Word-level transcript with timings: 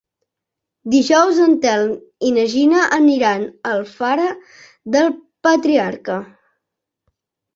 Dijous 0.93 1.41
en 1.47 1.51
Telm 1.65 1.91
i 2.29 2.31
na 2.37 2.45
Gina 2.53 2.87
aniran 2.97 3.45
a 3.49 3.73
Alfara 3.73 4.25
del 4.95 5.13
Patriarca. 5.49 6.17